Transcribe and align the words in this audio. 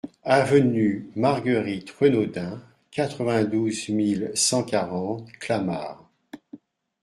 Avenue 0.23 1.11
Marguerite 1.15 1.91
Renaudin, 1.91 2.59
quatre-vingt-douze 2.89 3.89
mille 3.89 4.31
cent 4.33 4.63
quarante 4.63 5.31
Clamart 5.33 6.09